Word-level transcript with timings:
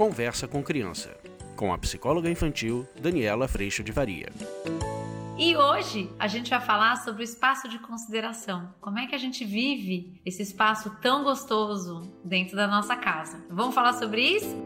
Conversa 0.00 0.48
com 0.48 0.62
Criança, 0.62 1.14
com 1.54 1.74
a 1.74 1.76
psicóloga 1.76 2.30
infantil 2.30 2.88
Daniela 2.98 3.46
Freixo 3.46 3.84
de 3.84 3.92
Varia. 3.92 4.32
E 5.38 5.54
hoje 5.54 6.10
a 6.18 6.26
gente 6.26 6.48
vai 6.48 6.58
falar 6.58 6.96
sobre 7.04 7.20
o 7.20 7.22
espaço 7.22 7.68
de 7.68 7.78
consideração. 7.80 8.72
Como 8.80 8.98
é 8.98 9.06
que 9.06 9.14
a 9.14 9.18
gente 9.18 9.44
vive 9.44 10.18
esse 10.24 10.40
espaço 10.40 10.96
tão 11.02 11.22
gostoso 11.22 12.10
dentro 12.24 12.56
da 12.56 12.66
nossa 12.66 12.96
casa? 12.96 13.44
Vamos 13.50 13.74
falar 13.74 13.92
sobre 13.92 14.22
isso? 14.22 14.56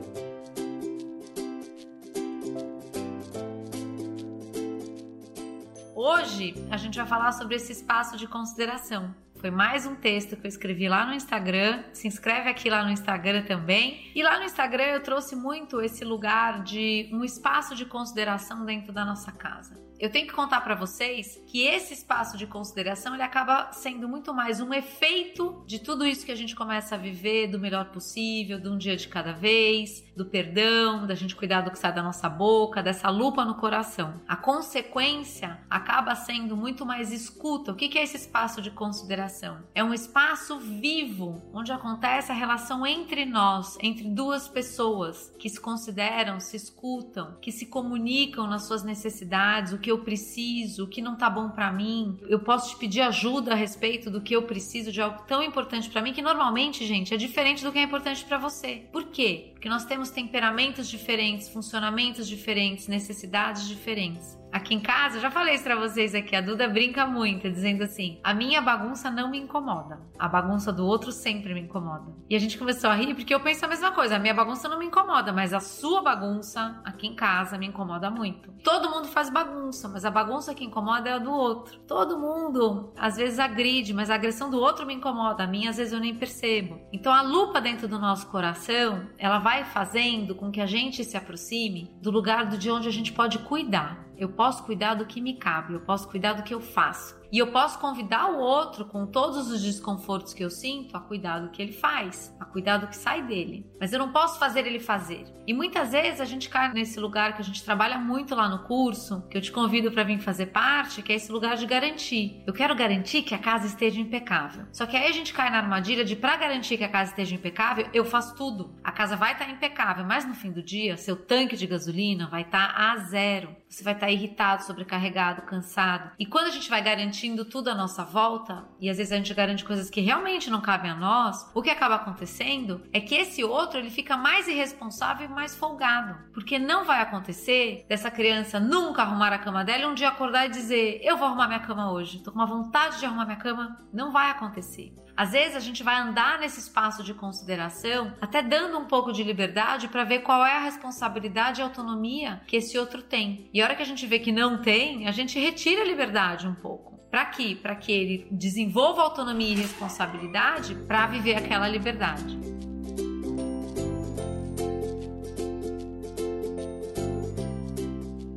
Hoje 5.96 6.54
a 6.70 6.76
gente 6.76 6.96
vai 6.96 7.06
falar 7.08 7.32
sobre 7.32 7.56
esse 7.56 7.72
espaço 7.72 8.16
de 8.16 8.28
consideração. 8.28 9.12
Foi 9.44 9.50
mais 9.50 9.84
um 9.84 9.94
texto 9.94 10.38
que 10.38 10.46
eu 10.46 10.48
escrevi 10.48 10.88
lá 10.88 11.04
no 11.04 11.12
Instagram. 11.12 11.84
Se 11.92 12.08
inscreve 12.08 12.48
aqui 12.48 12.70
lá 12.70 12.82
no 12.82 12.90
Instagram 12.90 13.42
também. 13.42 14.10
E 14.14 14.22
lá 14.22 14.38
no 14.38 14.44
Instagram 14.44 14.84
eu 14.84 15.02
trouxe 15.02 15.36
muito 15.36 15.82
esse 15.82 16.02
lugar 16.02 16.62
de 16.62 17.10
um 17.12 17.22
espaço 17.22 17.74
de 17.74 17.84
consideração 17.84 18.64
dentro 18.64 18.90
da 18.90 19.04
nossa 19.04 19.30
casa. 19.30 19.84
Eu 19.98 20.10
tenho 20.10 20.26
que 20.26 20.32
contar 20.32 20.60
para 20.60 20.74
vocês 20.74 21.40
que 21.46 21.62
esse 21.62 21.94
espaço 21.94 22.36
de 22.36 22.46
consideração 22.46 23.14
ele 23.14 23.22
acaba 23.22 23.70
sendo 23.72 24.08
muito 24.08 24.34
mais 24.34 24.60
um 24.60 24.72
efeito 24.74 25.62
de 25.66 25.78
tudo 25.78 26.04
isso 26.04 26.26
que 26.26 26.32
a 26.32 26.36
gente 26.36 26.56
começa 26.56 26.94
a 26.96 26.98
viver 26.98 27.46
do 27.46 27.60
melhor 27.60 27.86
possível, 27.86 28.58
de 28.58 28.68
um 28.68 28.76
dia 28.76 28.96
de 28.96 29.06
cada 29.08 29.32
vez, 29.32 30.04
do 30.16 30.26
perdão, 30.26 31.06
da 31.06 31.14
gente 31.14 31.36
cuidar 31.36 31.60
do 31.60 31.70
que 31.70 31.78
sai 31.78 31.94
da 31.94 32.02
nossa 32.02 32.28
boca, 32.28 32.82
dessa 32.82 33.08
lupa 33.08 33.44
no 33.44 33.54
coração. 33.54 34.20
A 34.26 34.36
consequência 34.36 35.60
acaba 35.70 36.14
sendo 36.16 36.56
muito 36.56 36.84
mais 36.84 37.12
escuta. 37.12 37.70
O 37.70 37.76
que 37.76 37.96
é 37.96 38.02
esse 38.02 38.16
espaço 38.16 38.60
de 38.60 38.72
consideração? 38.72 39.33
É 39.74 39.82
um 39.82 39.92
espaço 39.92 40.58
vivo 40.58 41.42
onde 41.52 41.72
acontece 41.72 42.30
a 42.30 42.34
relação 42.34 42.86
entre 42.86 43.24
nós, 43.24 43.76
entre 43.80 44.04
duas 44.08 44.48
pessoas 44.48 45.32
que 45.38 45.48
se 45.48 45.60
consideram, 45.60 46.40
se 46.40 46.56
escutam, 46.56 47.36
que 47.40 47.50
se 47.50 47.66
comunicam 47.66 48.46
nas 48.46 48.66
suas 48.66 48.82
necessidades, 48.82 49.72
o 49.72 49.78
que 49.78 49.90
eu 49.90 49.98
preciso, 49.98 50.84
o 50.84 50.88
que 50.88 51.02
não 51.02 51.16
tá 51.16 51.28
bom 51.28 51.48
para 51.50 51.72
mim. 51.72 52.18
Eu 52.28 52.40
posso 52.40 52.70
te 52.70 52.76
pedir 52.76 53.00
ajuda 53.00 53.52
a 53.52 53.56
respeito 53.56 54.10
do 54.10 54.20
que 54.20 54.34
eu 54.34 54.42
preciso 54.42 54.92
de 54.92 55.00
algo 55.00 55.22
tão 55.26 55.42
importante 55.42 55.90
para 55.90 56.02
mim 56.02 56.12
que 56.12 56.22
normalmente, 56.22 56.86
gente, 56.86 57.12
é 57.12 57.16
diferente 57.16 57.64
do 57.64 57.72
que 57.72 57.78
é 57.78 57.82
importante 57.82 58.24
para 58.24 58.38
você. 58.38 58.86
Por 58.92 59.04
quê? 59.04 59.50
Porque 59.52 59.68
nós 59.68 59.84
temos 59.84 60.10
temperamentos 60.10 60.88
diferentes, 60.88 61.48
funcionamentos 61.48 62.28
diferentes, 62.28 62.86
necessidades 62.88 63.66
diferentes. 63.66 64.38
Aqui 64.54 64.72
em 64.72 64.78
casa, 64.78 65.18
já 65.18 65.32
falei 65.32 65.56
isso 65.56 65.64
pra 65.64 65.74
vocês 65.74 66.14
aqui, 66.14 66.36
a 66.36 66.40
Duda 66.40 66.68
brinca 66.68 67.04
muito, 67.04 67.50
dizendo 67.50 67.82
assim: 67.82 68.20
a 68.22 68.32
minha 68.32 68.62
bagunça 68.62 69.10
não 69.10 69.28
me 69.28 69.36
incomoda, 69.36 69.98
a 70.16 70.28
bagunça 70.28 70.72
do 70.72 70.86
outro 70.86 71.10
sempre 71.10 71.52
me 71.52 71.62
incomoda. 71.62 72.14
E 72.30 72.36
a 72.36 72.38
gente 72.38 72.56
começou 72.56 72.88
a 72.88 72.94
rir 72.94 73.16
porque 73.16 73.34
eu 73.34 73.40
penso 73.40 73.64
a 73.64 73.68
mesma 73.68 73.90
coisa: 73.90 74.14
a 74.14 74.18
minha 74.20 74.32
bagunça 74.32 74.68
não 74.68 74.78
me 74.78 74.86
incomoda, 74.86 75.32
mas 75.32 75.52
a 75.52 75.58
sua 75.58 76.02
bagunça 76.02 76.80
aqui 76.84 77.08
em 77.08 77.16
casa 77.16 77.58
me 77.58 77.66
incomoda 77.66 78.08
muito. 78.12 78.52
Todo 78.62 78.88
mundo 78.88 79.08
faz 79.08 79.28
bagunça, 79.28 79.88
mas 79.88 80.04
a 80.04 80.10
bagunça 80.10 80.54
que 80.54 80.64
incomoda 80.64 81.10
é 81.10 81.14
a 81.14 81.18
do 81.18 81.32
outro. 81.32 81.80
Todo 81.80 82.16
mundo 82.16 82.92
às 82.96 83.16
vezes 83.16 83.40
agride, 83.40 83.92
mas 83.92 84.08
a 84.08 84.14
agressão 84.14 84.50
do 84.50 84.60
outro 84.60 84.86
me 84.86 84.94
incomoda, 84.94 85.42
a 85.42 85.48
minha 85.48 85.70
às 85.70 85.78
vezes 85.78 85.92
eu 85.92 85.98
nem 85.98 86.14
percebo. 86.14 86.78
Então 86.92 87.12
a 87.12 87.22
lupa 87.22 87.60
dentro 87.60 87.88
do 87.88 87.98
nosso 87.98 88.28
coração, 88.28 89.08
ela 89.18 89.40
vai 89.40 89.64
fazendo 89.64 90.32
com 90.36 90.52
que 90.52 90.60
a 90.60 90.66
gente 90.66 91.02
se 91.02 91.16
aproxime 91.16 91.90
do 92.00 92.12
lugar 92.12 92.46
de 92.46 92.70
onde 92.70 92.86
a 92.86 92.92
gente 92.92 93.12
pode 93.12 93.40
cuidar. 93.40 94.04
Eu 94.16 94.28
posso 94.28 94.64
cuidar 94.64 94.94
do 94.94 95.06
que 95.06 95.20
me 95.20 95.34
cabe, 95.34 95.74
eu 95.74 95.80
posso 95.80 96.08
cuidar 96.08 96.34
do 96.34 96.42
que 96.42 96.54
eu 96.54 96.60
faço. 96.60 97.16
E 97.34 97.38
eu 97.38 97.48
posso 97.48 97.80
convidar 97.80 98.30
o 98.30 98.38
outro, 98.38 98.84
com 98.84 99.08
todos 99.08 99.50
os 99.50 99.60
desconfortos 99.60 100.32
que 100.32 100.44
eu 100.44 100.48
sinto, 100.48 100.96
a 100.96 101.00
cuidar 101.00 101.40
do 101.40 101.50
que 101.50 101.60
ele 101.60 101.72
faz, 101.72 102.32
a 102.38 102.44
cuidar 102.44 102.76
do 102.76 102.86
que 102.86 102.94
sai 102.96 103.22
dele. 103.22 103.66
Mas 103.80 103.92
eu 103.92 103.98
não 103.98 104.12
posso 104.12 104.38
fazer 104.38 104.64
ele 104.64 104.78
fazer. 104.78 105.26
E 105.44 105.52
muitas 105.52 105.90
vezes 105.90 106.20
a 106.20 106.24
gente 106.24 106.48
cai 106.48 106.72
nesse 106.72 107.00
lugar 107.00 107.34
que 107.34 107.42
a 107.42 107.44
gente 107.44 107.64
trabalha 107.64 107.98
muito 107.98 108.36
lá 108.36 108.48
no 108.48 108.60
curso, 108.60 109.26
que 109.28 109.36
eu 109.36 109.42
te 109.42 109.50
convido 109.50 109.90
para 109.90 110.04
vir 110.04 110.20
fazer 110.20 110.46
parte, 110.46 111.02
que 111.02 111.12
é 111.12 111.16
esse 111.16 111.32
lugar 111.32 111.56
de 111.56 111.66
garantir. 111.66 112.40
Eu 112.46 112.52
quero 112.52 112.72
garantir 112.76 113.22
que 113.22 113.34
a 113.34 113.38
casa 113.38 113.66
esteja 113.66 114.00
impecável. 114.00 114.66
Só 114.72 114.86
que 114.86 114.96
aí 114.96 115.08
a 115.08 115.12
gente 115.12 115.34
cai 115.34 115.50
na 115.50 115.58
armadilha 115.58 116.04
de 116.04 116.14
para 116.14 116.36
garantir 116.36 116.78
que 116.78 116.84
a 116.84 116.88
casa 116.88 117.10
esteja 117.10 117.34
impecável, 117.34 117.88
eu 117.92 118.04
faço 118.04 118.36
tudo. 118.36 118.76
A 118.84 118.92
casa 118.92 119.16
vai 119.16 119.32
estar 119.32 119.46
tá 119.46 119.50
impecável, 119.50 120.04
mas 120.04 120.24
no 120.24 120.34
fim 120.34 120.52
do 120.52 120.62
dia, 120.62 120.96
seu 120.96 121.16
tanque 121.16 121.56
de 121.56 121.66
gasolina 121.66 122.28
vai 122.28 122.42
estar 122.42 122.72
tá 122.72 122.92
a 122.92 122.96
zero. 122.98 123.56
Você 123.68 123.82
vai 123.82 123.94
estar 123.94 124.06
tá 124.06 124.12
irritado, 124.12 124.62
sobrecarregado, 124.62 125.42
cansado. 125.42 126.12
E 126.16 126.24
quando 126.24 126.46
a 126.46 126.50
gente 126.50 126.70
vai 126.70 126.80
garantir 126.80 127.23
garantindo 127.24 127.44
tudo 127.44 127.70
à 127.70 127.74
nossa 127.74 128.04
volta, 128.04 128.66
e 128.78 128.90
às 128.90 128.98
vezes 128.98 129.12
a 129.12 129.16
gente 129.16 129.32
garante 129.32 129.64
coisas 129.64 129.88
que 129.88 130.02
realmente 130.02 130.50
não 130.50 130.60
cabem 130.60 130.90
a 130.90 130.94
nós, 130.94 131.50
o 131.54 131.62
que 131.62 131.70
acaba 131.70 131.94
acontecendo 131.94 132.82
é 132.92 133.00
que 133.00 133.14
esse 133.14 133.42
outro 133.42 133.78
ele 133.78 133.90
fica 133.90 134.16
mais 134.16 134.46
irresponsável 134.46 135.26
e 135.26 135.32
mais 135.32 135.56
folgado. 135.56 136.16
Porque 136.34 136.58
não 136.58 136.84
vai 136.84 137.00
acontecer 137.00 137.86
dessa 137.88 138.10
criança 138.10 138.60
nunca 138.60 139.02
arrumar 139.02 139.32
a 139.32 139.38
cama 139.38 139.64
dela 139.64 139.84
e 139.84 139.86
um 139.86 139.94
dia 139.94 140.08
acordar 140.08 140.46
e 140.46 140.50
dizer: 140.50 141.00
Eu 141.02 141.16
vou 141.16 141.26
arrumar 141.26 141.46
minha 141.48 141.60
cama 141.60 141.90
hoje, 141.92 142.22
tô 142.22 142.30
com 142.30 142.38
uma 142.38 142.46
vontade 142.46 142.98
de 142.98 143.06
arrumar 143.06 143.24
minha 143.24 143.38
cama. 143.38 143.78
Não 143.92 144.12
vai 144.12 144.30
acontecer. 144.30 144.92
Às 145.16 145.30
vezes 145.30 145.56
a 145.56 145.60
gente 145.60 145.82
vai 145.82 145.96
andar 145.96 146.40
nesse 146.40 146.58
espaço 146.58 147.04
de 147.04 147.14
consideração, 147.14 148.12
até 148.20 148.42
dando 148.42 148.76
um 148.78 148.84
pouco 148.84 149.12
de 149.12 149.22
liberdade 149.22 149.86
para 149.86 150.02
ver 150.02 150.20
qual 150.20 150.44
é 150.44 150.56
a 150.56 150.64
responsabilidade 150.64 151.60
e 151.60 151.62
autonomia 151.62 152.42
que 152.48 152.56
esse 152.56 152.76
outro 152.76 153.00
tem. 153.00 153.48
E 153.54 153.62
a 153.62 153.64
hora 153.64 153.76
que 153.76 153.82
a 153.82 153.86
gente 153.86 154.06
vê 154.06 154.18
que 154.18 154.32
não 154.32 154.60
tem, 154.60 155.06
a 155.06 155.12
gente 155.12 155.38
retira 155.38 155.82
a 155.82 155.86
liberdade 155.86 156.48
um 156.48 156.54
pouco. 156.54 156.93
Para 157.14 157.26
quê? 157.26 157.56
Para 157.62 157.76
que 157.76 157.92
ele 157.92 158.26
desenvolva 158.28 159.02
autonomia 159.02 159.52
e 159.52 159.54
responsabilidade 159.54 160.74
para 160.74 161.06
viver 161.06 161.36
aquela 161.36 161.68
liberdade. 161.68 162.36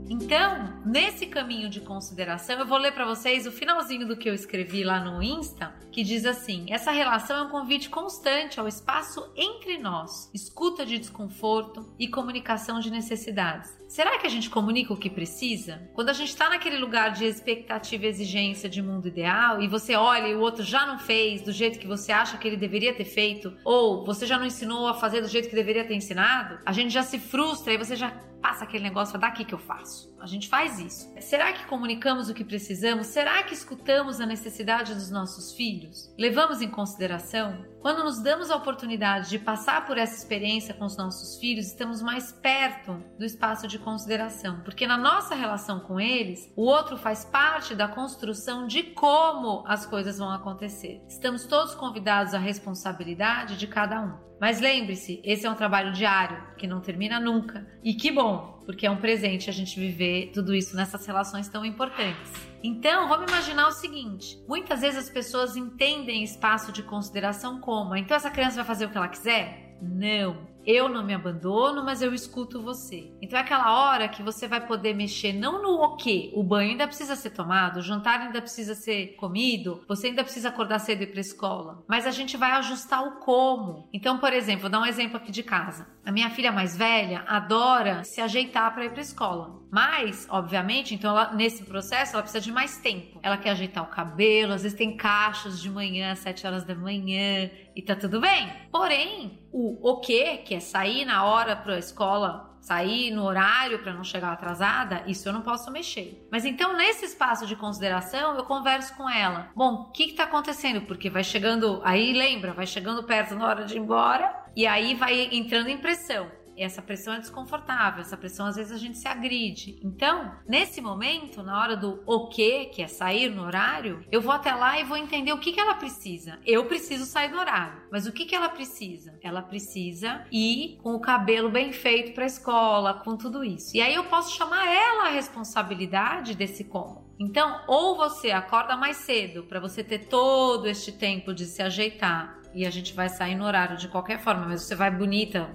Então, 0.08 0.67
nesse 0.88 1.26
caminho 1.26 1.70
de 1.70 1.82
consideração, 1.82 2.58
eu 2.58 2.66
vou 2.66 2.78
ler 2.78 2.94
para 2.94 3.06
vocês 3.06 3.46
o 3.46 3.52
finalzinho 3.52 4.08
do 4.08 4.16
que 4.16 4.30
eu 4.30 4.34
escrevi 4.34 4.84
lá 4.84 5.00
no 5.00 5.22
Insta, 5.22 5.74
que 5.92 6.04
diz 6.04 6.26
assim: 6.26 6.66
essa 6.70 6.92
relação 6.92 7.38
é 7.38 7.42
um 7.42 7.50
convite 7.50 7.90
constante 7.90 8.60
ao 8.60 8.68
espaço 8.68 9.30
entre 9.36 9.78
nós, 9.78 10.32
escuta 10.34 10.86
de 10.86 10.98
desconforto 10.98 11.94
e 12.00 12.08
comunicação 12.08 12.80
de 12.80 12.90
necessidades. 12.90 13.76
Será 13.88 14.18
que 14.18 14.28
a 14.28 14.30
gente 14.30 14.50
comunica 14.50 14.94
o 14.94 14.98
que 14.98 15.10
precisa? 15.10 15.90
Quando 15.94 16.10
a 16.10 16.14
gente 16.14 16.30
está 16.30 16.50
naquele 16.50 16.78
lugar 16.78 17.12
de 17.12 17.26
expectativa 17.26 18.06
e 18.06 18.10
exigência 18.10 18.70
de 18.70 18.82
mundo 18.82 19.08
ideal 19.08 19.62
e 19.62 19.68
você 19.68 19.96
olha 19.96 20.28
e 20.28 20.36
o 20.36 20.42
outro 20.42 20.62
já 20.62 20.86
não 20.86 21.00
fez 21.00 21.42
do 21.42 21.54
jeito 21.54 21.80
que 21.80 21.88
você 21.88 22.12
acha 22.12 22.38
que 22.38 22.48
ele 22.48 22.58
deveria 22.58 22.94
ter 22.94 23.06
feito, 23.06 23.56
ou 23.64 24.06
você 24.06 24.26
já 24.26 24.38
não 24.38 24.46
ensinou 24.46 24.88
a 24.88 24.94
fazer 24.94 25.22
do 25.22 25.28
jeito 25.28 25.50
que 25.50 25.56
deveria 25.56 25.86
ter 25.86 25.96
ensinado, 25.96 26.60
a 26.66 26.74
gente 26.74 26.92
já 26.92 27.04
se 27.04 27.18
frustra 27.18 27.74
e 27.74 27.78
você 27.78 27.96
já 27.96 28.12
passa 28.48 28.64
aquele 28.64 28.86
negócio, 28.86 29.20
daqui 29.20 29.44
que 29.44 29.54
eu 29.54 29.60
faço. 29.60 30.16
A 30.22 30.26
gente 30.26 30.48
faz 30.48 30.80
isso. 30.80 31.14
Será 31.20 31.52
que 31.52 31.66
comunicamos 31.66 32.30
o 32.30 32.34
que 32.34 32.46
precisamos? 32.46 33.08
Será 33.08 33.44
que 33.44 33.54
escutamos 33.54 34.22
a 34.22 34.26
necessidade 34.26 34.94
dos 34.94 35.12
nossos 35.12 35.52
filhos? 35.52 36.10
Levamos 36.18 36.62
em 36.62 36.70
consideração? 36.70 37.66
Quando 37.82 38.06
nos 38.06 38.24
damos 38.24 38.50
a 38.50 38.56
oportunidade 38.56 39.30
de 39.30 39.38
passar 39.38 39.86
por 39.86 39.98
essa 39.98 40.16
experiência 40.16 40.74
com 40.74 40.86
os 40.86 40.96
nossos 40.96 41.38
filhos, 41.38 41.68
estamos 41.68 42.02
mais 42.02 42.32
perto 42.32 43.04
do 43.20 43.26
espaço 43.26 43.68
de 43.68 43.78
consideração, 43.80 44.62
porque 44.62 44.88
na 44.88 44.98
nossa 44.98 45.36
relação 45.36 45.82
com 45.82 46.00
eles, 46.00 46.50
o 46.56 46.64
outro 46.64 46.96
faz 46.96 47.26
parte 47.26 47.76
da 47.76 47.90
construção 47.90 48.66
de 48.66 48.82
como 48.82 49.66
as 49.68 49.86
coisas 49.86 50.20
vão 50.20 50.32
acontecer. 50.32 51.04
Estamos 51.10 51.46
todos 51.46 51.76
convidados 51.76 52.34
à 52.34 52.40
responsabilidade 52.40 53.58
de 53.58 53.68
cada 53.68 54.02
um. 54.02 54.27
Mas 54.40 54.60
lembre-se, 54.60 55.22
esse 55.24 55.46
é 55.46 55.50
um 55.50 55.56
trabalho 55.56 55.92
diário 55.94 56.56
que 56.58 56.68
não 56.68 56.80
termina 56.80 57.20
nunca. 57.20 57.68
E 57.84 57.94
que 57.94 58.12
bom, 58.12 58.60
porque 58.66 58.86
é 58.86 58.92
um 58.92 58.98
presente 58.98 59.50
a 59.50 59.54
gente 59.54 59.80
viver 59.80 60.32
tudo 60.34 60.54
isso 60.54 60.76
nessas 60.76 61.06
relações 61.06 61.48
tão 61.48 61.66
importantes. 61.66 62.32
Então, 62.64 63.08
vamos 63.08 63.32
imaginar 63.32 63.68
o 63.68 63.72
seguinte: 63.72 64.40
muitas 64.48 64.82
vezes 64.82 65.06
as 65.06 65.10
pessoas 65.10 65.56
entendem 65.56 66.24
espaço 66.24 66.72
de 66.72 66.84
consideração 66.84 67.60
como, 67.60 67.96
então 67.96 68.16
essa 68.16 68.30
criança 68.30 68.58
vai 68.58 68.66
fazer 68.66 68.86
o 68.86 68.90
que 68.90 68.98
ela 68.98 69.08
quiser? 69.08 69.78
Não. 69.82 70.57
Eu 70.68 70.90
não 70.90 71.02
me 71.02 71.14
abandono, 71.14 71.82
mas 71.82 72.02
eu 72.02 72.14
escuto 72.14 72.62
você. 72.62 73.10
Então 73.22 73.40
é 73.40 73.42
aquela 73.42 73.72
hora 73.72 74.10
que 74.10 74.22
você 74.22 74.50
vai 74.50 74.68
poder 74.68 74.94
mexer 74.94 75.32
não 75.32 75.62
no 75.62 75.82
o 75.82 75.96
quê, 75.96 76.30
o 76.36 76.44
banho 76.44 76.72
ainda 76.72 76.86
precisa 76.86 77.16
ser 77.16 77.30
tomado, 77.30 77.78
o 77.78 77.82
jantar 77.82 78.20
ainda 78.20 78.42
precisa 78.42 78.76
ser 78.76 79.16
comido, 79.16 79.82
você 79.88 80.08
ainda 80.08 80.26
precisa 80.26 80.50
acordar 80.50 80.80
cedo 80.80 81.00
e 81.00 81.04
ir 81.06 81.08
para 81.08 81.22
escola, 81.22 81.86
mas 81.88 82.06
a 82.06 82.12
gente 82.12 82.36
vai 82.36 82.52
ajustar 82.52 83.02
o 83.02 83.20
como. 83.20 83.88
Então, 83.94 84.18
por 84.18 84.34
exemplo, 84.34 84.64
vou 84.64 84.70
dar 84.70 84.82
um 84.82 84.86
exemplo 84.86 85.16
aqui 85.16 85.32
de 85.32 85.42
casa. 85.42 85.88
A 86.06 86.12
minha 86.12 86.30
filha 86.30 86.52
mais 86.52 86.76
velha 86.76 87.24
adora 87.28 88.04
se 88.04 88.20
ajeitar 88.20 88.74
para 88.74 88.86
ir 88.86 88.92
para 88.92 89.02
escola. 89.02 89.58
Mas, 89.72 90.28
obviamente, 90.30 90.96
então 90.96 91.12
ela, 91.12 91.34
nesse 91.34 91.64
processo 91.64 92.14
ela 92.14 92.24
precisa 92.24 92.44
de 92.44 92.52
mais 92.52 92.78
tempo. 92.78 93.20
Ela 93.22 93.38
quer 93.38 93.52
ajeitar 93.52 93.84
o 93.84 93.88
cabelo, 93.88 94.54
às 94.54 94.64
vezes 94.64 94.78
tem 94.78 94.96
cachos 94.96 95.62
de 95.62 95.70
manhã, 95.70 96.12
às 96.12 96.20
7 96.20 96.48
horas 96.48 96.64
da 96.64 96.74
manhã, 96.74 97.50
e 97.76 97.82
tá 97.82 97.96
tudo 97.96 98.20
bem. 98.22 98.50
Porém, 98.78 99.40
o 99.52 99.78
o 99.92 100.00
que, 100.00 100.38
que 100.38 100.56
é 100.56 100.60
sair 100.60 101.06
na 101.06 101.26
hora 101.26 101.56
para 101.56 101.76
a 101.76 101.80
escola 101.80 102.48
sair 102.68 103.12
no 103.12 103.24
horário 103.24 103.80
para 103.80 103.94
não 103.94 104.04
chegar 104.04 104.34
atrasada, 104.34 105.02
isso 105.08 105.30
eu 105.30 105.32
não 105.32 105.42
posso 105.42 105.72
mexer. 105.72 106.28
Mas 106.30 106.44
então, 106.44 106.76
nesse 106.76 107.06
espaço 107.06 107.48
de 107.48 107.56
consideração, 107.56 108.36
eu 108.36 108.44
converso 108.44 108.94
com 108.98 109.10
ela. 109.10 109.50
Bom, 109.56 109.74
o 109.74 109.92
que 109.92 110.04
está 110.04 110.26
acontecendo? 110.26 110.82
Porque 110.82 111.10
vai 111.10 111.24
chegando, 111.24 111.80
aí 111.86 112.12
lembra, 112.12 112.54
vai 112.54 112.68
chegando 112.68 113.04
perto 113.04 113.36
na 113.36 113.48
hora 113.48 113.64
de 113.64 113.76
ir 113.76 113.80
embora, 113.80 114.36
e 114.54 114.68
aí 114.68 114.96
vai 114.96 115.30
entrando 115.32 115.70
em 115.70 115.78
pressão. 115.78 116.28
Essa 116.64 116.82
pressão 116.82 117.14
é 117.14 117.20
desconfortável, 117.20 118.02
essa 118.02 118.18
pressão 118.18 118.46
às 118.46 118.56
vezes 118.56 118.72
a 118.72 118.78
gente 118.78 118.98
se 118.98 119.08
agride. 119.08 119.80
Então, 119.84 120.32
nesse 120.48 120.82
momento, 120.82 121.44
na 121.44 121.60
hora 121.62 121.76
do 121.76 122.02
o 122.06 122.28
que, 122.28 122.66
que 122.66 122.82
é 122.82 122.88
sair 122.88 123.30
no 123.30 123.44
horário, 123.44 124.06
eu 124.12 124.22
vou 124.22 124.32
até 124.32 124.54
lá 124.54 124.80
e 124.80 124.84
vou 124.84 124.98
entender 124.98 125.32
o 125.32 125.40
que, 125.40 125.52
que 125.52 125.60
ela 125.60 125.76
precisa. 125.76 126.40
Eu 126.46 126.66
preciso 126.66 127.06
sair 127.06 127.30
do 127.30 127.38
horário, 127.38 127.82
mas 127.92 128.06
o 128.06 128.12
que, 128.12 128.26
que 128.26 128.36
ela 128.36 128.50
precisa? 128.50 129.18
Ela 129.22 129.42
precisa 129.42 130.26
ir 130.32 130.78
com 130.82 130.94
o 130.94 131.00
cabelo 131.00 131.50
bem 131.50 131.72
feito 131.72 132.14
para 132.14 132.24
a 132.24 132.28
escola, 132.28 132.94
com 132.94 133.16
tudo 133.16 133.44
isso. 133.44 133.76
E 133.76 133.82
aí 133.82 133.94
eu 133.94 134.04
posso 134.06 134.36
chamar 134.36 134.68
ela 134.68 135.08
a 135.08 135.12
responsabilidade 135.12 136.36
desse 136.36 136.64
como. 136.64 137.07
Então, 137.20 137.62
ou 137.68 137.96
você 137.98 138.32
acorda 138.32 138.78
mais 138.78 138.98
cedo 138.98 139.44
para 139.44 139.60
você 139.60 139.84
ter 139.84 140.08
todo 140.08 140.68
este 140.68 140.92
tempo 140.92 141.34
de 141.34 141.46
se 141.46 141.62
ajeitar 141.62 142.38
e 142.54 142.66
a 142.66 142.70
gente 142.70 142.94
vai 142.94 143.10
sair 143.10 143.36
no 143.36 143.46
horário 143.46 143.78
de 143.78 143.88
qualquer 143.88 144.20
forma, 144.20 144.46
mas 144.48 144.64
você 144.64 144.76
vai 144.76 144.90
bonita, 144.90 145.50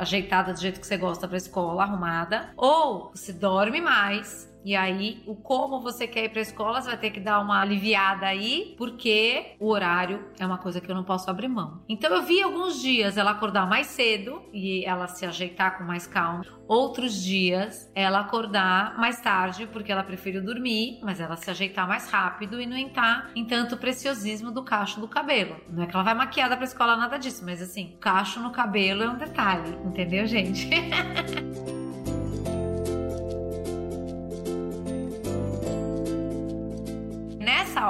ajeitada 0.00 0.52
do 0.52 0.60
jeito 0.60 0.80
que 0.80 0.86
você 0.86 0.96
gosta 0.96 1.26
para 1.28 1.36
escola, 1.36 1.82
arrumada, 1.82 2.50
ou 2.56 3.10
você 3.14 3.32
dorme 3.32 3.80
mais 3.80 4.50
e 4.66 4.74
aí, 4.74 5.22
o 5.28 5.36
como 5.36 5.78
você 5.78 6.08
quer 6.08 6.24
ir 6.24 6.28
para 6.30 6.40
a 6.40 6.42
escola, 6.42 6.82
você 6.82 6.88
vai 6.88 6.98
ter 6.98 7.10
que 7.10 7.20
dar 7.20 7.38
uma 7.38 7.60
aliviada 7.60 8.26
aí, 8.26 8.74
porque 8.76 9.54
o 9.60 9.68
horário 9.68 10.24
é 10.40 10.44
uma 10.44 10.58
coisa 10.58 10.80
que 10.80 10.90
eu 10.90 10.94
não 10.96 11.04
posso 11.04 11.30
abrir 11.30 11.46
mão. 11.46 11.84
Então, 11.88 12.12
eu 12.12 12.24
vi 12.24 12.42
alguns 12.42 12.82
dias 12.82 13.16
ela 13.16 13.30
acordar 13.30 13.68
mais 13.68 13.86
cedo 13.86 14.42
e 14.52 14.84
ela 14.84 15.06
se 15.06 15.24
ajeitar 15.24 15.78
com 15.78 15.84
mais 15.84 16.08
calma. 16.08 16.44
Outros 16.66 17.22
dias, 17.22 17.88
ela 17.94 18.18
acordar 18.18 18.98
mais 18.98 19.20
tarde, 19.20 19.68
porque 19.68 19.92
ela 19.92 20.02
preferiu 20.02 20.42
dormir, 20.42 20.98
mas 21.00 21.20
ela 21.20 21.36
se 21.36 21.48
ajeitar 21.48 21.86
mais 21.86 22.10
rápido 22.10 22.60
e 22.60 22.66
não 22.66 22.76
entrar 22.76 23.30
em 23.36 23.44
tanto 23.44 23.76
preciosismo 23.76 24.50
do 24.50 24.64
cacho 24.64 24.98
do 24.98 25.06
cabelo. 25.06 25.60
Não 25.70 25.84
é 25.84 25.86
que 25.86 25.94
ela 25.94 26.02
vai 26.02 26.14
maquiada 26.14 26.56
para 26.56 26.64
a 26.64 26.68
escola, 26.68 26.96
nada 26.96 27.18
disso, 27.18 27.44
mas 27.44 27.62
assim, 27.62 27.96
cacho 28.00 28.40
no 28.40 28.50
cabelo 28.50 29.04
é 29.04 29.08
um 29.08 29.16
detalhe, 29.16 29.78
entendeu, 29.84 30.26
gente? 30.26 30.68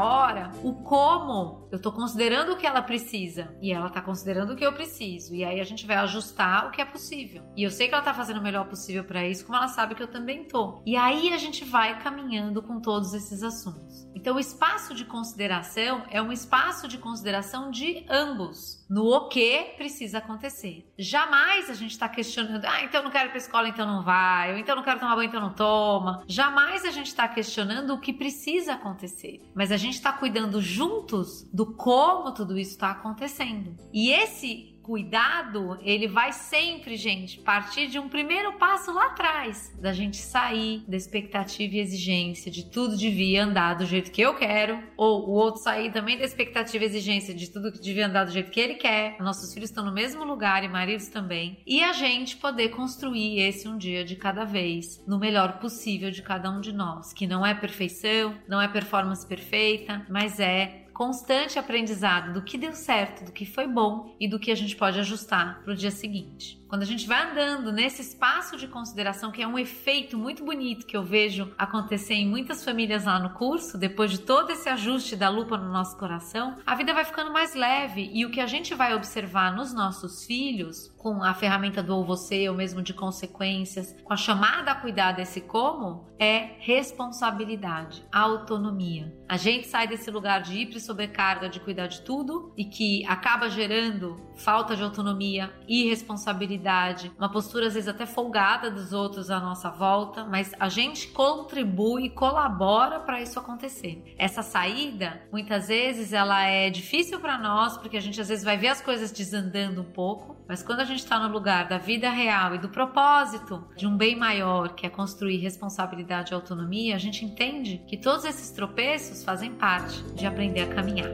hora, 0.01 0.51
o 0.63 0.75
como 0.75 1.69
eu 1.71 1.81
tô 1.81 1.93
considerando 1.93 2.53
o 2.53 2.57
que 2.57 2.67
ela 2.67 2.83
precisa 2.83 3.55
e 3.61 3.73
ela 3.73 3.91
tá 3.91 4.01
considerando 4.01 4.53
o 4.53 4.57
que 4.57 4.65
eu 4.65 4.73
preciso. 4.73 5.35
E 5.35 5.45
aí 5.45 5.61
a 5.61 5.65
gente 5.65 5.87
vai 5.87 5.97
ajustar 5.97 6.67
o 6.67 6.71
que 6.71 6.81
é 6.81 6.85
possível. 6.85 7.43
E 7.57 7.63
eu 7.63 7.71
sei 7.71 7.89
que 7.89 7.95
ela 7.95 8.03
tá 8.03 8.15
fazendo 8.15 8.39
o 8.39 8.43
melhor 8.43 8.67
possível 8.69 9.05
para 9.05 9.27
isso, 9.27 9.45
como 9.45 9.57
ela 9.57 9.69
sabe 9.69 9.95
que 9.95 10.03
eu 10.03 10.09
também 10.09 10.45
tô. 10.45 10.83
E 10.87 10.97
aí 10.97 11.33
a 11.33 11.39
gente 11.39 11.65
vai 11.65 11.99
caminhando 12.01 12.63
com 12.63 12.81
todos 12.81 13.13
esses 13.15 13.43
assuntos. 13.43 14.07
Então, 14.15 14.37
o 14.37 14.41
espaço 14.41 14.95
de 14.95 15.05
consideração 15.05 16.05
é 16.11 16.21
um 16.23 16.33
espaço 16.33 16.89
de 16.89 16.99
consideração 16.99 17.71
de 17.71 18.05
ambos, 18.09 18.85
no 18.89 19.05
o 19.05 19.29
que 19.29 19.75
precisa 19.77 20.19
acontecer. 20.19 20.91
Jamais 20.99 21.69
a 21.69 21.75
gente 21.75 21.91
está 21.91 22.09
questionando, 22.09 22.65
ah, 22.65 22.83
então 22.83 23.01
eu 23.01 23.05
não 23.05 23.11
quero 23.11 23.27
ir 23.27 23.29
para 23.29 23.39
escola, 23.39 23.69
então 23.69 23.87
não 23.87 24.03
vai, 24.03 24.53
ou 24.53 24.59
então 24.59 24.73
eu 24.73 24.77
não 24.77 24.83
quero 24.83 24.99
tomar 24.99 25.15
banho, 25.17 25.29
então 25.29 25.41
não 25.41 25.53
toma. 25.53 26.25
Jamais 26.27 26.85
a 26.85 26.91
gente 26.91 27.09
está 27.09 27.29
questionando 27.29 27.93
o 27.93 28.01
que 28.01 28.13
precisa 28.13 28.75
acontecer, 28.75 29.41
mas 29.55 29.71
a 29.71 29.77
gente 29.87 29.97
está 29.97 30.13
cuidando 30.13 30.61
juntos 30.61 31.49
do 31.53 31.75
como 31.75 32.33
tudo 32.33 32.59
isso 32.59 32.73
está 32.73 32.91
acontecendo. 32.91 33.77
E 33.93 34.11
esse 34.11 34.76
cuidado, 34.87 35.77
ele 35.83 36.07
vai 36.07 36.33
sempre, 36.33 36.95
gente, 36.95 37.41
partir 37.41 37.89
de 37.89 37.99
um 37.99 38.09
primeiro 38.09 38.53
passo 38.53 38.93
lá 38.95 39.07
atrás, 39.07 39.75
da 39.81 39.93
gente 39.93 40.17
sair 40.17 40.85
da 40.87 40.97
expectativa 40.97 41.75
e 41.75 41.81
exigência 41.81 42.53
de 42.53 42.71
tudo 42.71 42.97
devia 42.97 43.45
andar 43.45 43.75
do 43.75 43.85
jeito 43.85 44.13
que 44.13 44.23
eu 44.23 44.35
quero, 44.35 44.81
ou 44.97 45.29
o 45.29 45.33
outro 45.33 45.61
sair 45.61 45.91
também 45.91 46.17
da 46.17 46.25
expectativa 46.25 46.85
e 46.85 46.87
exigência 46.87 47.35
de 47.35 47.51
tudo 47.51 47.73
que 47.73 47.81
devia 47.81 48.07
andar 48.07 48.25
do 48.25 48.31
jeito 48.31 48.53
que 48.53 48.61
ele 48.61 48.75
quer. 48.75 49.17
Nossos 49.19 49.53
filhos 49.53 49.71
estão 49.71 49.85
no 49.85 49.93
mesmo 49.93 50.23
lugar 50.23 50.63
e 50.63 50.69
maridos 50.69 51.09
também. 51.09 51.59
E 51.67 51.83
a 51.83 51.93
gente 51.93 52.37
poder 52.37 52.69
construir 52.69 53.41
esse 53.41 53.67
um 53.67 53.77
dia 53.77 54.05
de 54.05 54.15
cada 54.15 54.45
vez, 54.45 55.03
no 55.05 55.19
melhor 55.19 55.59
possível 55.59 56.13
de 56.13 56.23
cada 56.23 56.49
um 56.49 56.61
de 56.61 56.73
nós, 56.73 57.13
que 57.13 57.27
não 57.27 57.45
é 57.45 57.53
perfeição, 57.55 58.37
não 58.47 58.63
é 58.63 58.69
performance 58.69 59.27
perfeita, 59.27 60.07
mas 60.09 60.39
é 60.39 60.86
constante 60.97 61.59
aprendizado 61.59 62.33
do 62.33 62.41
que 62.41 62.57
deu 62.57 62.73
certo, 62.73 63.27
do 63.27 63.31
que 63.31 63.45
foi 63.45 63.69
bom 63.69 64.17
e 64.19 64.27
do 64.27 64.39
que 64.39 64.51
a 64.51 64.55
gente 64.55 64.75
pode 64.75 64.99
ajustar 64.99 65.61
para 65.63 65.75
o 65.75 65.77
dia 65.77 65.91
seguinte. 65.91 66.59
Quando 66.67 66.83
a 66.83 66.87
gente 66.87 67.07
vai 67.07 67.31
andando 67.31 67.71
nesse 67.71 68.01
espaço 68.01 68.57
de 68.57 68.67
consideração, 68.67 69.31
que 69.31 69.43
é 69.43 69.47
um 69.47 69.59
efeito 69.59 70.17
muito 70.17 70.43
bonito 70.43 70.87
que 70.87 70.97
eu 70.97 71.03
vejo 71.03 71.53
acontecer 71.59 72.15
em 72.15 72.27
muitas 72.27 72.65
famílias 72.65 73.05
lá 73.05 73.19
no 73.19 73.35
curso, 73.35 73.77
depois 73.77 74.11
de 74.11 74.21
todo 74.21 74.51
esse 74.51 74.71
ajuste 74.71 75.15
da 75.15 75.29
lupa 75.29 75.59
no 75.59 75.71
nosso 75.71 75.99
coração, 75.99 76.57
a 76.67 76.75
vida 76.75 76.95
vai 76.95 77.05
ficando 77.05 77.31
mais 77.31 77.55
leve 77.55 78.11
e 78.13 78.25
o 78.25 78.31
que 78.31 78.41
a 78.41 78.47
gente 78.47 78.75
vai 78.75 78.95
observar 78.95 79.55
nos 79.55 79.75
nossos 79.75 80.25
filhos, 80.25 80.89
com 81.07 81.23
a 81.23 81.33
ferramenta 81.33 81.85
do 81.85 81.95
ou 81.95 82.05
você, 82.05 82.49
ou 82.49 82.57
mesmo 82.57 82.83
de 82.83 82.93
consequências, 82.93 83.95
com 84.03 84.13
a 84.13 84.17
chamada 84.17 84.73
a 84.73 84.75
cuidar 84.75 85.13
desse 85.13 85.41
como, 85.41 86.05
é 86.19 86.57
responsabilidade, 86.59 88.05
autonomia. 88.13 89.15
A 89.29 89.37
gente 89.37 89.69
sai 89.69 89.87
desse 89.87 90.11
lugar 90.11 90.43
de 90.43 90.59
hiper 90.59 90.81
sobrecarga 90.81 91.49
de 91.49 91.61
cuidar 91.61 91.87
de 91.87 92.01
tudo 92.01 92.53
e 92.57 92.65
que 92.65 93.07
acaba 93.07 93.49
gerando 93.49 94.17
falta 94.35 94.75
de 94.75 94.83
autonomia, 94.83 95.53
irresponsabilidade 95.69 97.13
uma 97.17 97.31
postura 97.31 97.69
às 97.69 97.75
vezes 97.75 97.89
até 97.89 98.05
folgada 98.05 98.71
dos 98.71 98.93
outros 98.93 99.31
à 99.31 99.39
nossa 99.39 99.71
volta, 99.71 100.25
mas 100.25 100.53
a 100.59 100.69
gente 100.69 101.09
contribui 101.09 102.07
e 102.07 102.11
colabora 102.11 102.99
para 103.01 103.21
isso 103.21 103.39
acontecer. 103.39 104.03
Essa 104.19 104.43
saída, 104.43 105.23
muitas 105.31 105.69
vezes, 105.69 106.13
ela 106.13 106.43
é 106.43 106.69
difícil 106.69 107.21
para 107.21 107.39
nós, 107.39 107.79
porque 107.79 107.97
a 107.97 108.01
gente 108.01 108.21
às 108.21 108.29
vezes 108.29 108.45
vai 108.45 108.57
ver 108.57 108.69
as 108.69 108.81
coisas 108.81 109.13
desandando 109.13 109.83
um 109.83 109.93
pouco, 109.93 110.36
mas 110.49 110.63
quando 110.63 110.81
a 110.81 110.85
gente 110.85 111.01
está 111.01 111.19
no 111.19 111.33
lugar 111.33 111.69
da 111.69 111.79
vida 111.79 112.11
real 112.11 112.55
e 112.55 112.59
do 112.59 112.69
propósito 112.69 113.67
de 113.77 113.87
um 113.87 113.97
bem 113.97 114.17
maior, 114.17 114.75
que 114.75 114.87
é 114.87 114.91
construir 114.91 115.39
responsabilidade 115.39 116.33
e 116.33 116.35
autonomia, 116.35 116.95
a 116.95 116.99
gente 116.99 117.25
entende 117.25 117.83
que 117.87 117.97
todos 117.97 118.25
esses 118.25 118.51
tropeços 118.51 119.25
fazem 119.25 119.53
parte 119.53 120.03
de 120.15 120.27
aprender 120.27 120.63
a 120.63 120.75
caminhar. 120.75 121.11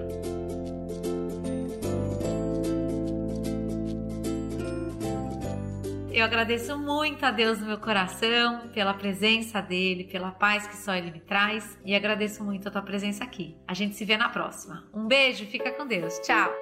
Eu 6.13 6.27
agradeço 6.27 6.77
muito 6.77 7.25
a 7.25 7.31
Deus 7.31 7.59
no 7.59 7.67
meu 7.67 7.79
coração 7.79 8.69
pela 8.69 8.93
presença 8.93 9.63
dele, 9.63 10.05
pela 10.05 10.31
paz 10.31 10.67
que 10.67 10.77
só 10.77 10.95
ele 10.95 11.11
me 11.11 11.21
traz 11.21 11.79
e 11.85 11.95
agradeço 11.95 12.45
muito 12.45 12.69
a 12.69 12.71
tua 12.71 12.83
presença 12.83 13.25
aqui. 13.25 13.57
A 13.67 13.73
gente 13.73 13.97
se 13.97 14.05
vê 14.05 14.19
na 14.19 14.29
próxima. 14.29 14.85
Um 14.93 15.07
beijo, 15.07 15.47
fica 15.47 15.73
com 15.73 15.87
Deus. 15.87 16.19
Tchau. 16.21 16.62